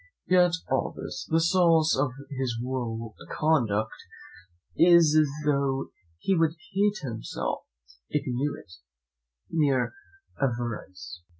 [0.25, 3.93] Yet, after all this, the source of his whole conduct
[4.75, 7.65] is, though he would hate himself
[8.09, 8.71] if he knew it,
[9.51, 9.93] mere
[10.41, 11.21] avarice.